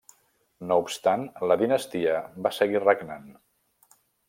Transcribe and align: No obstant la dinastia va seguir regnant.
No 0.69 0.77
obstant 0.83 1.25
la 1.51 1.59
dinastia 1.63 2.17
va 2.47 2.53
seguir 2.61 2.83
regnant. 2.87 3.31